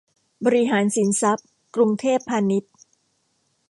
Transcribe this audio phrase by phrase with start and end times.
[0.45, 2.71] บริหารสินทรัพย์ กรุงเทพพาณิชย์